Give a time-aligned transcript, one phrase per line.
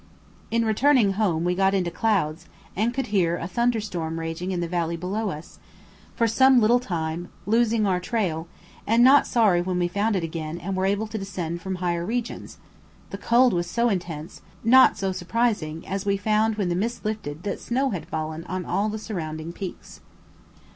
[0.49, 4.67] In returning home we got into clouds, and could hear a thunderstorm raging in the
[4.67, 5.59] valley below us,
[6.15, 8.47] for some little time losing our trail,
[8.87, 12.03] and not sorry when we found it again and were able to descend from higher
[12.03, 12.57] regions,
[13.11, 17.43] the cold was so intense; not so surprising, as we found when the mist lifted
[17.43, 19.99] that snow had fallen on all the surrounding peaks.